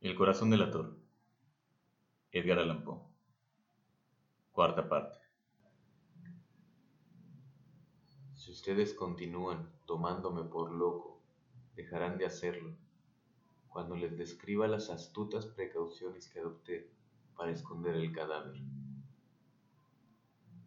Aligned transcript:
El 0.00 0.14
corazón 0.14 0.50
del 0.50 0.62
ator. 0.62 0.96
Edgar 2.30 2.60
Allan 2.60 2.84
Poe. 2.84 3.00
Cuarta 4.52 4.88
parte. 4.88 5.18
Si 8.36 8.52
ustedes 8.52 8.94
continúan 8.94 9.72
tomándome 9.86 10.44
por 10.44 10.70
loco, 10.70 11.20
dejarán 11.74 12.16
de 12.16 12.26
hacerlo 12.26 12.76
cuando 13.66 13.96
les 13.96 14.16
describa 14.16 14.68
las 14.68 14.88
astutas 14.88 15.46
precauciones 15.46 16.28
que 16.28 16.38
adopté 16.38 16.92
para 17.34 17.50
esconder 17.50 17.96
el 17.96 18.12
cadáver. 18.12 18.56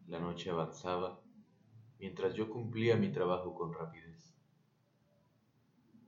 La 0.07 0.19
noche 0.19 0.49
avanzaba 0.49 1.21
mientras 1.99 2.33
yo 2.33 2.49
cumplía 2.49 2.97
mi 2.97 3.13
trabajo 3.13 3.55
con 3.55 3.71
rapidez, 3.71 4.35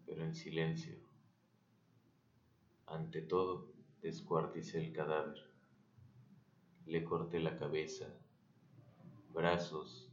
pero 0.05 0.25
en 0.25 0.35
silencio 0.35 1.12
ante 2.93 3.21
todo, 3.21 3.71
descuarticé 4.01 4.85
el 4.85 4.93
cadáver. 4.93 5.37
Le 6.85 7.03
corté 7.03 7.39
la 7.39 7.57
cabeza, 7.57 8.07
brazos 9.33 10.11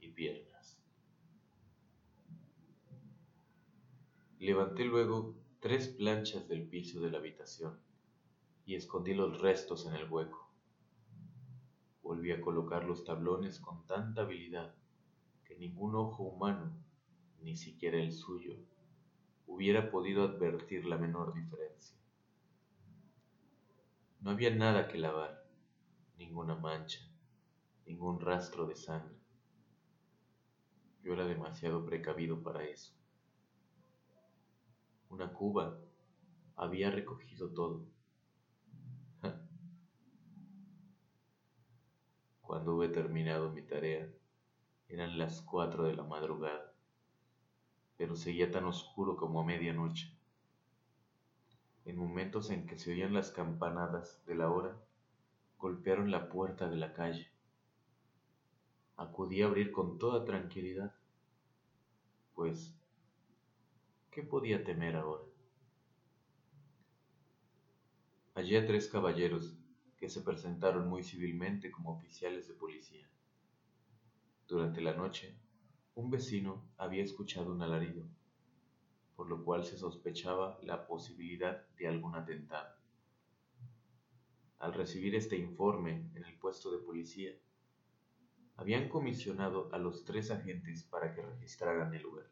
y 0.00 0.08
piernas. 0.08 0.80
Levanté 4.38 4.84
luego 4.84 5.36
tres 5.60 5.88
planchas 5.88 6.48
del 6.48 6.68
piso 6.68 7.00
de 7.00 7.10
la 7.10 7.18
habitación 7.18 7.78
y 8.64 8.74
escondí 8.74 9.14
los 9.14 9.40
restos 9.40 9.86
en 9.86 9.94
el 9.94 10.10
hueco. 10.10 10.50
Volví 12.02 12.32
a 12.32 12.40
colocar 12.40 12.84
los 12.84 13.04
tablones 13.04 13.60
con 13.60 13.86
tanta 13.86 14.22
habilidad 14.22 14.74
que 15.44 15.56
ningún 15.56 15.94
ojo 15.94 16.24
humano, 16.24 16.76
ni 17.42 17.56
siquiera 17.56 17.98
el 17.98 18.12
suyo, 18.12 18.56
hubiera 19.46 19.90
podido 19.90 20.24
advertir 20.24 20.84
la 20.86 20.98
menor 20.98 21.32
diferencia. 21.32 21.96
No 24.20 24.30
había 24.32 24.54
nada 24.54 24.88
que 24.88 24.98
lavar, 24.98 25.46
ninguna 26.18 26.56
mancha, 26.56 27.00
ningún 27.86 28.20
rastro 28.20 28.66
de 28.66 28.74
sangre. 28.74 29.16
Yo 31.02 31.12
era 31.12 31.24
demasiado 31.26 31.84
precavido 31.84 32.42
para 32.42 32.64
eso. 32.64 32.92
Una 35.08 35.32
cuba 35.32 35.78
había 36.56 36.90
recogido 36.90 37.50
todo. 37.50 37.86
Cuando 42.40 42.76
hube 42.76 42.88
terminado 42.88 43.52
mi 43.52 43.62
tarea, 43.62 44.12
eran 44.88 45.18
las 45.18 45.42
cuatro 45.42 45.84
de 45.84 45.94
la 45.94 46.04
madrugada 46.04 46.75
pero 47.96 48.16
seguía 48.16 48.50
tan 48.50 48.64
oscuro 48.64 49.16
como 49.16 49.40
a 49.40 49.44
medianoche. 49.44 50.12
En 51.84 51.96
momentos 51.96 52.50
en 52.50 52.66
que 52.66 52.78
se 52.78 52.92
oían 52.92 53.14
las 53.14 53.30
campanadas 53.30 54.24
de 54.26 54.34
la 54.34 54.50
hora, 54.50 54.76
golpearon 55.58 56.10
la 56.10 56.28
puerta 56.28 56.68
de 56.68 56.76
la 56.76 56.92
calle. 56.92 57.30
Acudí 58.96 59.42
a 59.42 59.46
abrir 59.46 59.72
con 59.72 59.98
toda 59.98 60.24
tranquilidad, 60.24 60.94
pues, 62.34 62.74
¿qué 64.10 64.22
podía 64.22 64.64
temer 64.64 64.96
ahora? 64.96 65.24
Hallé 68.34 68.58
a 68.58 68.66
tres 68.66 68.88
caballeros 68.88 69.56
que 69.96 70.10
se 70.10 70.20
presentaron 70.20 70.88
muy 70.88 71.02
civilmente 71.02 71.70
como 71.70 71.92
oficiales 71.92 72.48
de 72.48 72.54
policía. 72.54 73.08
Durante 74.46 74.82
la 74.82 74.92
noche 74.92 75.34
un 75.96 76.10
vecino 76.10 76.62
había 76.76 77.02
escuchado 77.02 77.52
un 77.52 77.62
alarido, 77.62 78.04
por 79.16 79.28
lo 79.30 79.42
cual 79.42 79.64
se 79.64 79.78
sospechaba 79.78 80.58
la 80.62 80.86
posibilidad 80.86 81.66
de 81.78 81.88
algún 81.88 82.14
atentado. 82.14 82.76
Al 84.58 84.74
recibir 84.74 85.14
este 85.14 85.38
informe 85.38 86.10
en 86.14 86.24
el 86.24 86.38
puesto 86.38 86.70
de 86.70 86.84
policía, 86.84 87.32
habían 88.56 88.90
comisionado 88.90 89.70
a 89.72 89.78
los 89.78 90.04
tres 90.04 90.30
agentes 90.30 90.84
para 90.84 91.14
que 91.14 91.22
registraran 91.22 91.94
el 91.94 92.02
lugar. 92.02 92.26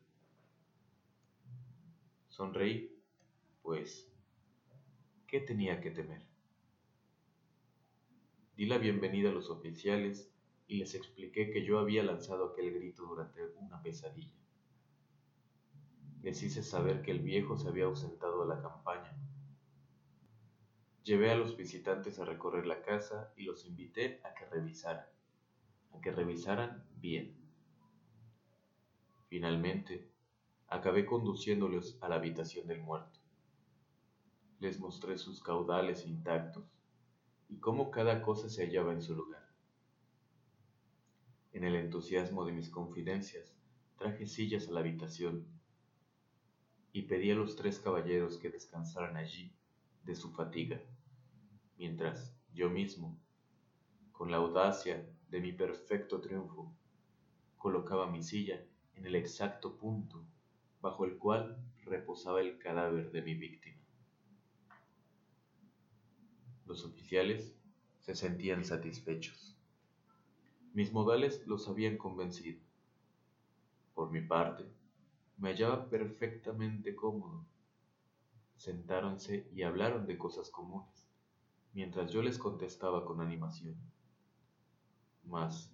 Sonreí, 2.28 2.94
pues, 3.62 4.12
¿qué 5.26 5.40
tenía 5.40 5.80
que 5.80 5.90
temer? 5.90 6.22
Di 8.56 8.66
la 8.66 8.76
bienvenida 8.76 9.30
a 9.30 9.32
los 9.32 9.48
oficiales 9.48 10.33
y 10.66 10.76
les 10.76 10.94
expliqué 10.94 11.50
que 11.50 11.64
yo 11.64 11.78
había 11.78 12.02
lanzado 12.02 12.46
aquel 12.46 12.72
grito 12.72 13.04
durante 13.06 13.46
una 13.56 13.82
pesadilla. 13.82 14.32
Les 16.22 16.42
hice 16.42 16.62
saber 16.62 17.02
que 17.02 17.10
el 17.10 17.20
viejo 17.20 17.56
se 17.56 17.68
había 17.68 17.84
ausentado 17.84 18.42
de 18.42 18.54
la 18.54 18.62
campaña. 18.62 19.14
Llevé 21.02 21.30
a 21.30 21.36
los 21.36 21.56
visitantes 21.56 22.18
a 22.18 22.24
recorrer 22.24 22.66
la 22.66 22.80
casa 22.80 23.30
y 23.36 23.42
los 23.42 23.66
invité 23.66 24.20
a 24.24 24.32
que 24.32 24.46
revisaran, 24.46 25.06
a 25.92 26.00
que 26.00 26.10
revisaran 26.10 26.82
bien. 26.96 27.36
Finalmente, 29.28 30.10
acabé 30.68 31.04
conduciéndolos 31.04 31.98
a 32.00 32.08
la 32.08 32.14
habitación 32.14 32.66
del 32.66 32.80
muerto. 32.80 33.20
Les 34.60 34.80
mostré 34.80 35.18
sus 35.18 35.42
caudales 35.42 36.06
intactos 36.06 36.64
y 37.50 37.58
cómo 37.58 37.90
cada 37.90 38.22
cosa 38.22 38.48
se 38.48 38.64
hallaba 38.64 38.94
en 38.94 39.02
su 39.02 39.14
lugar. 39.14 39.43
En 41.54 41.62
el 41.62 41.76
entusiasmo 41.76 42.44
de 42.44 42.50
mis 42.50 42.68
confidencias, 42.68 43.54
traje 43.96 44.26
sillas 44.26 44.66
a 44.66 44.72
la 44.72 44.80
habitación 44.80 45.46
y 46.92 47.02
pedí 47.02 47.30
a 47.30 47.36
los 47.36 47.54
tres 47.54 47.78
caballeros 47.78 48.38
que 48.38 48.50
descansaran 48.50 49.16
allí 49.16 49.54
de 50.02 50.16
su 50.16 50.32
fatiga, 50.32 50.82
mientras 51.78 52.36
yo 52.52 52.70
mismo, 52.70 53.16
con 54.10 54.32
la 54.32 54.38
audacia 54.38 55.08
de 55.28 55.40
mi 55.40 55.52
perfecto 55.52 56.20
triunfo, 56.20 56.74
colocaba 57.56 58.10
mi 58.10 58.24
silla 58.24 58.60
en 58.96 59.06
el 59.06 59.14
exacto 59.14 59.78
punto 59.78 60.26
bajo 60.80 61.04
el 61.04 61.18
cual 61.18 61.56
reposaba 61.84 62.40
el 62.40 62.58
cadáver 62.58 63.12
de 63.12 63.22
mi 63.22 63.36
víctima. 63.36 63.80
Los 66.66 66.84
oficiales 66.84 67.56
se 68.00 68.16
sentían 68.16 68.64
satisfechos. 68.64 69.53
Mis 70.74 70.92
modales 70.92 71.46
los 71.46 71.68
habían 71.68 71.96
convencido. 71.96 72.60
Por 73.94 74.10
mi 74.10 74.22
parte, 74.22 74.64
me 75.38 75.50
hallaba 75.50 75.88
perfectamente 75.88 76.96
cómodo. 76.96 77.46
Sentáronse 78.56 79.48
y 79.54 79.62
hablaron 79.62 80.04
de 80.04 80.18
cosas 80.18 80.50
comunes, 80.50 81.08
mientras 81.74 82.10
yo 82.10 82.22
les 82.22 82.38
contestaba 82.38 83.04
con 83.04 83.20
animación. 83.20 83.76
Mas, 85.22 85.72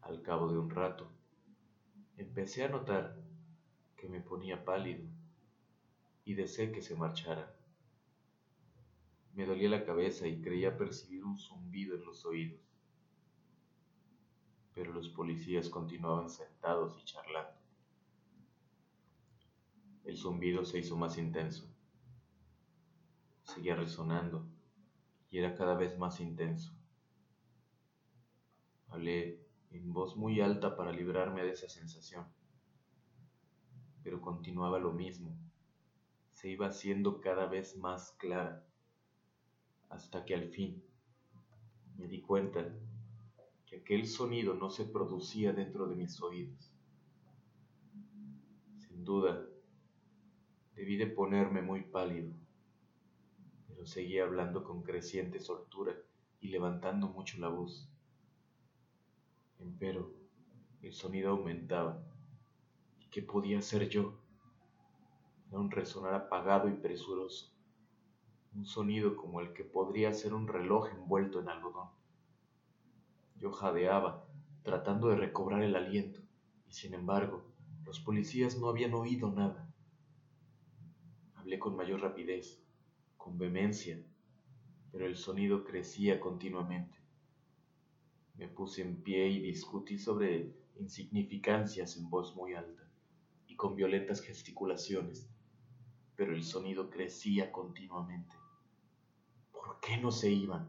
al 0.00 0.20
cabo 0.20 0.50
de 0.50 0.58
un 0.58 0.68
rato, 0.68 1.08
empecé 2.16 2.64
a 2.64 2.70
notar 2.70 3.16
que 3.96 4.08
me 4.08 4.20
ponía 4.20 4.64
pálido 4.64 5.04
y 6.24 6.34
deseé 6.34 6.72
que 6.72 6.82
se 6.82 6.96
marcharan. 6.96 7.52
Me 9.32 9.46
dolía 9.46 9.68
la 9.68 9.84
cabeza 9.84 10.26
y 10.26 10.42
creía 10.42 10.76
percibir 10.76 11.24
un 11.24 11.38
zumbido 11.38 11.94
en 11.94 12.04
los 12.04 12.26
oídos 12.26 12.73
pero 14.74 14.92
los 14.92 15.08
policías 15.08 15.68
continuaban 15.68 16.28
sentados 16.28 16.98
y 17.00 17.04
charlando. 17.04 17.52
El 20.04 20.16
zumbido 20.18 20.64
se 20.64 20.78
hizo 20.78 20.96
más 20.96 21.16
intenso. 21.16 21.66
Seguía 23.44 23.76
resonando 23.76 24.46
y 25.30 25.38
era 25.38 25.54
cada 25.54 25.74
vez 25.74 25.96
más 25.96 26.20
intenso. 26.20 26.72
Hablé 28.88 29.40
en 29.70 29.92
voz 29.92 30.16
muy 30.16 30.40
alta 30.40 30.76
para 30.76 30.92
librarme 30.92 31.42
de 31.42 31.50
esa 31.50 31.68
sensación, 31.68 32.26
pero 34.02 34.20
continuaba 34.20 34.78
lo 34.78 34.92
mismo. 34.92 35.36
Se 36.32 36.48
iba 36.48 36.66
haciendo 36.66 37.20
cada 37.20 37.46
vez 37.46 37.76
más 37.76 38.12
clara, 38.18 38.64
hasta 39.88 40.24
que 40.24 40.34
al 40.34 40.48
fin 40.48 40.84
me 41.96 42.06
di 42.06 42.20
cuenta 42.20 42.72
aquel 43.76 44.06
sonido 44.06 44.54
no 44.54 44.70
se 44.70 44.84
producía 44.84 45.52
dentro 45.52 45.86
de 45.86 45.96
mis 45.96 46.20
oídos. 46.20 46.72
Sin 48.78 49.04
duda, 49.04 49.46
debí 50.74 50.96
de 50.96 51.06
ponerme 51.06 51.62
muy 51.62 51.82
pálido, 51.82 52.32
pero 53.68 53.86
seguía 53.86 54.24
hablando 54.24 54.64
con 54.64 54.82
creciente 54.82 55.40
soltura 55.40 55.94
y 56.40 56.48
levantando 56.48 57.08
mucho 57.08 57.38
la 57.38 57.48
voz. 57.48 57.88
Empero, 59.58 60.12
el 60.82 60.92
sonido 60.92 61.30
aumentaba. 61.30 62.02
¿Y 62.98 63.06
qué 63.08 63.22
podía 63.22 63.58
hacer 63.58 63.88
yo? 63.88 64.14
Era 65.48 65.58
un 65.58 65.70
resonar 65.70 66.14
apagado 66.14 66.68
y 66.68 66.72
presuroso, 66.72 67.52
un 68.54 68.66
sonido 68.66 69.16
como 69.16 69.40
el 69.40 69.52
que 69.52 69.64
podría 69.64 70.12
ser 70.12 70.34
un 70.34 70.48
reloj 70.48 70.88
envuelto 70.90 71.40
en 71.40 71.48
algodón. 71.48 71.88
Yo 73.36 73.52
jadeaba, 73.52 74.26
tratando 74.62 75.08
de 75.08 75.16
recobrar 75.16 75.62
el 75.62 75.76
aliento, 75.76 76.20
y 76.66 76.72
sin 76.72 76.94
embargo, 76.94 77.44
los 77.84 78.00
policías 78.00 78.58
no 78.58 78.68
habían 78.68 78.94
oído 78.94 79.30
nada. 79.30 79.70
Hablé 81.34 81.58
con 81.58 81.76
mayor 81.76 82.00
rapidez, 82.00 82.62
con 83.16 83.36
vehemencia, 83.36 84.02
pero 84.90 85.06
el 85.06 85.16
sonido 85.16 85.64
crecía 85.64 86.20
continuamente. 86.20 86.98
Me 88.36 88.48
puse 88.48 88.82
en 88.82 89.02
pie 89.02 89.28
y 89.28 89.40
discutí 89.40 89.98
sobre 89.98 90.54
insignificancias 90.76 91.96
en 91.96 92.08
voz 92.08 92.34
muy 92.34 92.54
alta 92.54 92.82
y 93.46 93.56
con 93.56 93.76
violentas 93.76 94.20
gesticulaciones, 94.22 95.28
pero 96.16 96.34
el 96.34 96.42
sonido 96.42 96.90
crecía 96.90 97.52
continuamente. 97.52 98.34
¿Por 99.52 99.78
qué 99.80 99.98
no 99.98 100.10
se 100.10 100.30
iban? 100.30 100.68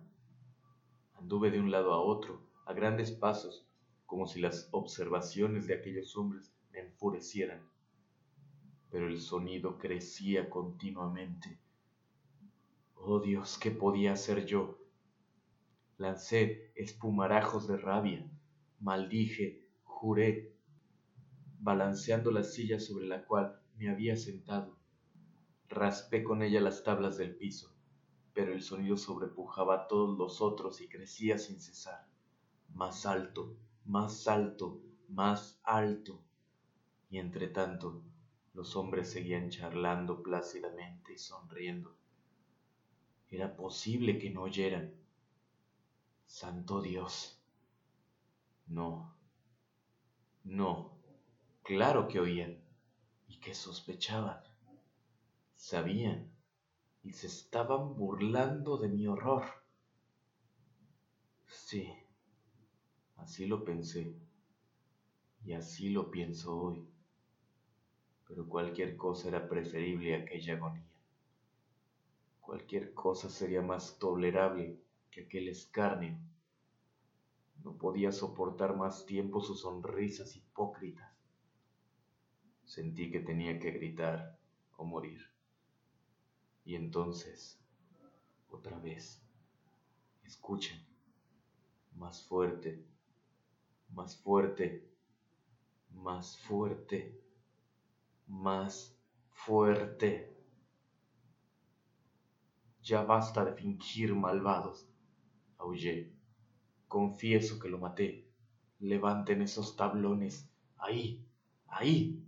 Anduve 1.14 1.50
de 1.52 1.60
un 1.60 1.72
lado 1.72 1.94
a 1.94 2.02
otro, 2.02 2.42
a 2.66 2.74
grandes 2.74 3.12
pasos, 3.12 3.68
como 4.06 4.28
si 4.28 4.40
las 4.40 4.70
observaciones 4.72 5.68
de 5.68 5.76
aquellos 5.76 6.16
hombres 6.18 6.54
me 6.72 6.80
enfurecieran. 6.80 7.62
Pero 8.92 9.08
el 9.08 9.20
sonido 9.20 9.78
crecía 9.78 10.50
continuamente. 10.50 11.60
Oh 12.96 13.20
Dios, 13.20 13.58
¿qué 13.58 13.72
podía 13.72 14.14
hacer 14.14 14.46
yo? 14.46 14.80
Lancé 15.98 16.72
espumarajos 16.76 17.68
de 17.68 17.78
rabia, 17.78 18.30
maldije, 18.80 19.66
juré, 19.84 20.56
balanceando 21.60 22.32
la 22.32 22.44
silla 22.44 22.80
sobre 22.80 23.08
la 23.08 23.26
cual 23.26 23.60
me 23.78 23.90
había 23.90 24.16
sentado. 24.16 24.78
Raspé 25.70 26.24
con 26.24 26.42
ella 26.42 26.62
las 26.62 26.84
tablas 26.84 27.18
del 27.18 27.36
piso, 27.36 27.76
pero 28.34 28.54
el 28.54 28.62
sonido 28.62 28.98
sobrepujaba 28.98 29.76
a 29.76 29.88
todos 29.88 30.18
los 30.18 30.42
otros 30.42 30.82
y 30.82 30.88
crecía 30.88 31.38
sin 31.38 31.60
cesar, 31.60 32.08
más 32.76 33.06
alto, 33.06 33.56
más 33.86 34.28
alto, 34.28 34.82
más 35.10 35.60
alto. 35.64 36.22
Y 37.10 37.20
entre 37.20 37.48
tanto, 37.48 38.04
los 38.54 38.76
hombres 38.76 39.12
seguían 39.12 39.50
charlando 39.50 40.22
plácidamente 40.22 41.14
y 41.14 41.18
sonriendo. 41.18 41.96
Era 43.30 43.56
posible 43.56 44.18
que 44.20 44.30
no 44.30 44.44
oyeran. 44.44 44.94
Santo 46.28 46.82
Dios. 46.82 47.40
No, 48.68 49.16
no, 50.44 50.98
claro 51.64 52.08
que 52.08 52.20
oían 52.20 52.62
y 53.28 53.38
que 53.40 53.54
sospechaban. 53.54 54.40
Sabían 55.56 56.32
y 57.04 57.14
se 57.14 57.28
estaban 57.28 57.96
burlando 57.96 58.78
de 58.78 58.90
mi 58.90 59.08
horror. 59.08 59.44
Sí, 61.48 61.92
así 63.26 63.48
lo 63.48 63.66
pensé 63.66 64.16
y 65.44 65.54
así 65.54 65.90
lo 65.90 66.12
pienso 66.12 66.56
hoy. 66.56 66.88
Pero 68.28 68.48
cualquier 68.48 68.96
cosa 68.96 69.30
era 69.30 69.50
preferible 69.50 70.16
a 70.16 70.20
aquella 70.20 70.54
agonía. 70.54 70.86
Cualquier 72.40 72.94
cosa 72.94 73.30
sería 73.32 73.64
más 73.64 73.98
tolerable 73.98 74.80
que 75.10 75.22
aquel 75.22 75.50
escarnio. 75.50 76.16
No 77.64 77.76
podía 77.80 78.12
soportar 78.12 78.78
más 78.78 79.08
tiempo 79.08 79.42
sus 79.42 79.62
sonrisas 79.62 80.36
hipócritas. 80.36 81.12
Sentí 82.64 83.10
que 83.10 83.22
tenía 83.22 83.60
que 83.60 83.72
gritar 83.72 84.38
o 84.78 84.86
morir. 84.86 85.22
Y 86.64 86.76
entonces, 86.76 87.60
otra 88.52 88.78
vez, 88.78 89.20
escuchen, 90.24 90.80
más 91.96 92.22
fuerte, 92.24 92.86
más 93.90 94.18
fuerte, 94.18 94.88
más 95.92 96.38
fuerte, 96.38 97.20
más 98.28 98.96
fuerte. 99.32 100.38
Ya 102.84 103.04
basta 103.04 103.44
de 103.44 103.54
fingir 103.54 104.14
malvados, 104.14 104.88
aullé. 105.58 106.14
Confieso 106.88 107.60
que 107.60 107.68
lo 107.70 107.80
maté. 107.80 108.30
Levanten 108.80 109.42
esos 109.42 109.76
tablones, 109.76 110.48
ahí, 110.78 111.26
ahí, 111.68 112.24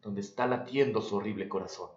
donde 0.00 0.20
está 0.20 0.48
latiendo 0.48 1.00
su 1.00 1.16
horrible 1.16 1.48
corazón. 1.48 1.91